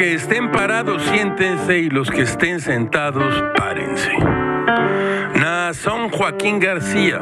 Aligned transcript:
estén 0.00 0.50
parados, 0.50 1.02
siéntense 1.02 1.78
y 1.78 1.90
los 1.90 2.10
que 2.10 2.22
estén 2.22 2.60
sentados, 2.60 3.44
párense. 3.56 4.12
Nazón 5.34 6.08
Joaquín 6.08 6.58
García, 6.58 7.20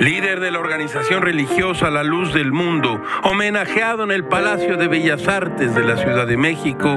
líder 0.00 0.40
de 0.40 0.50
la 0.50 0.58
organización 0.58 1.22
religiosa 1.22 1.90
La 1.90 2.02
Luz 2.02 2.34
del 2.34 2.52
Mundo, 2.52 3.02
homenajeado 3.22 4.04
en 4.04 4.10
el 4.10 4.24
Palacio 4.24 4.76
de 4.76 4.88
Bellas 4.88 5.28
Artes 5.28 5.74
de 5.74 5.84
la 5.84 5.96
Ciudad 5.96 6.26
de 6.26 6.36
México, 6.36 6.96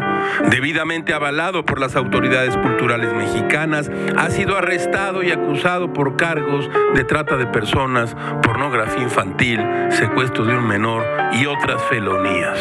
debidamente 0.49 1.13
avalado 1.13 1.63
por 1.63 1.79
las 1.79 1.95
autoridades 1.95 2.57
culturales 2.57 3.13
mexicanas, 3.13 3.91
ha 4.17 4.29
sido 4.29 4.57
arrestado 4.57 5.21
y 5.23 5.31
acusado 5.31 5.93
por 5.93 6.17
cargos 6.17 6.69
de 6.95 7.03
trata 7.03 7.37
de 7.37 7.45
personas, 7.47 8.15
pornografía 8.41 9.03
infantil, 9.03 9.59
secuestro 9.89 10.45
de 10.45 10.57
un 10.57 10.67
menor 10.67 11.05
y 11.33 11.45
otras 11.45 11.81
felonías. 11.83 12.59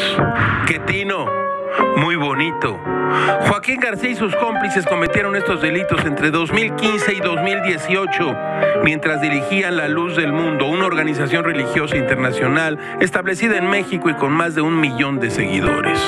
Quetino 0.67 1.52
muy 1.97 2.17
bonito. 2.17 2.81
Joaquín 3.49 3.81
García 3.81 4.11
y 4.11 4.15
sus 4.15 4.35
cómplices 4.37 4.87
cometieron 4.87 5.37
estos 5.37 5.61
delitos 5.61 6.05
entre 6.05 6.31
2015 6.31 7.15
y 7.15 7.21
2018 7.21 8.37
mientras 8.85 9.21
dirigían 9.21 9.77
La 9.77 9.89
Luz 9.89 10.17
del 10.17 10.33
Mundo, 10.33 10.67
una 10.67 10.87
organización 10.87 11.45
religiosa 11.45 11.97
internacional 11.97 12.79
establecida 13.01 13.57
en 13.57 13.69
México 13.69 14.09
y 14.11 14.15
con 14.15 14.33
más 14.33 14.55
de 14.55 14.63
un 14.63 14.81
millón 14.81 15.21
de 15.21 15.31
seguidores. 15.31 15.99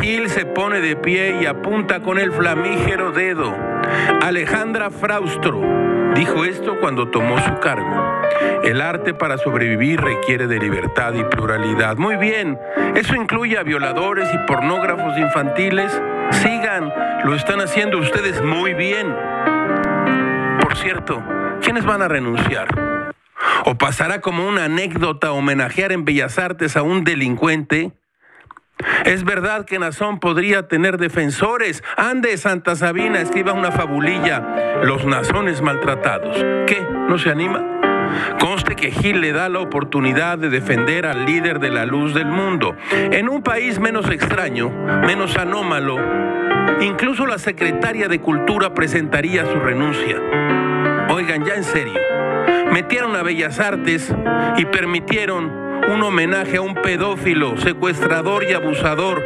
Gil 0.00 0.30
se 0.30 0.46
pone 0.46 0.80
de 0.80 0.96
pie 0.96 1.38
y 1.42 1.46
apunta 1.46 2.00
con 2.00 2.18
el 2.18 2.32
flamígero 2.32 3.12
dedo. 3.12 3.54
Alejandra 4.22 4.90
Fraustro 4.90 5.60
dijo 6.14 6.44
esto 6.44 6.78
cuando 6.80 7.08
tomó 7.08 7.38
su 7.40 7.58
cargo. 7.58 8.22
El 8.62 8.80
arte 8.80 9.14
para 9.14 9.38
sobrevivir 9.38 10.00
requiere 10.00 10.46
de 10.46 10.58
libertad 10.58 11.14
y 11.14 11.24
pluralidad. 11.24 11.96
Muy 11.96 12.16
bien, 12.16 12.58
eso 12.94 13.14
incluye 13.14 13.58
a 13.58 13.62
violadores 13.62 14.28
y 14.34 14.38
pornógrafos 14.46 15.16
infantiles. 15.18 15.90
Sigan, 16.30 16.92
lo 17.24 17.34
están 17.34 17.60
haciendo 17.60 17.98
ustedes 17.98 18.42
muy 18.42 18.74
bien. 18.74 19.14
Por 20.60 20.76
cierto, 20.76 21.22
¿quiénes 21.62 21.84
van 21.84 22.02
a 22.02 22.08
renunciar? 22.08 22.68
¿O 23.64 23.76
pasará 23.76 24.20
como 24.20 24.46
una 24.46 24.64
anécdota 24.64 25.32
homenajear 25.32 25.92
en 25.92 26.04
Bellas 26.04 26.38
Artes 26.38 26.76
a 26.76 26.82
un 26.82 27.04
delincuente? 27.04 27.92
Es 29.04 29.24
verdad 29.24 29.64
que 29.64 29.78
Nazón 29.78 30.20
podría 30.20 30.68
tener 30.68 30.98
defensores. 30.98 31.82
Ande, 31.96 32.36
Santa 32.36 32.76
Sabina, 32.76 33.20
escriba 33.20 33.52
una 33.52 33.72
fabulilla. 33.72 34.82
Los 34.82 35.04
nazones 35.04 35.62
maltratados. 35.62 36.36
¿Qué? 36.66 36.86
¿No 37.08 37.18
se 37.18 37.30
anima? 37.30 37.78
Conste 38.40 38.76
que 38.76 38.90
Gil 38.90 39.20
le 39.20 39.32
da 39.32 39.48
la 39.48 39.60
oportunidad 39.60 40.38
de 40.38 40.48
defender 40.48 41.06
al 41.06 41.26
líder 41.26 41.58
de 41.58 41.70
la 41.70 41.84
luz 41.84 42.14
del 42.14 42.26
mundo. 42.26 42.76
En 42.90 43.28
un 43.28 43.42
país 43.42 43.78
menos 43.78 44.08
extraño, 44.10 44.70
menos 44.70 45.36
anómalo, 45.36 45.98
incluso 46.80 47.26
la 47.26 47.38
secretaria 47.38 48.08
de 48.08 48.20
Cultura 48.20 48.72
presentaría 48.72 49.44
su 49.44 49.58
renuncia. 49.58 50.16
Oigan, 51.10 51.44
ya 51.44 51.54
en 51.54 51.64
serio, 51.64 52.00
metieron 52.72 53.16
a 53.16 53.22
Bellas 53.22 53.60
Artes 53.60 54.14
y 54.56 54.64
permitieron 54.66 55.67
un 55.88 56.02
homenaje 56.02 56.56
a 56.56 56.62
un 56.62 56.74
pedófilo, 56.74 57.56
secuestrador 57.58 58.44
y 58.44 58.54
abusador. 58.54 59.22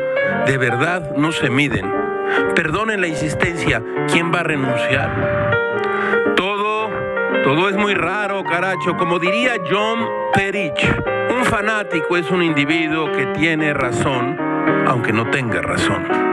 De 0.47 0.59
verdad, 0.59 1.17
no 1.17 1.33
se 1.33 1.51
miden. 1.51 1.91
Perdonen 2.55 3.01
la 3.01 3.09
insistencia, 3.09 3.83
¿quién 4.09 4.33
va 4.33 4.41
a 4.41 4.45
renunciar? 4.45 5.53
Todo 7.45 7.69
es 7.69 7.77
muy 7.77 7.95
raro, 7.95 8.45
caracho. 8.45 8.97
Como 8.97 9.19
diría 9.19 9.55
John 9.69 10.07
Perich, 10.33 10.89
un 11.29 11.45
fanático 11.45 12.17
es 12.17 12.31
un 12.31 12.43
individuo 12.43 13.11
que 13.11 13.27
tiene 13.27 13.75
razón, 13.75 14.39
aunque 14.87 15.13
no 15.13 15.29
tenga 15.29 15.61
razón. 15.61 16.32